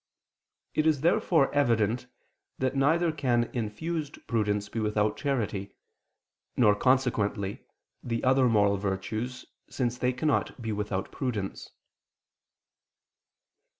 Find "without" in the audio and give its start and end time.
4.79-5.15, 10.71-11.11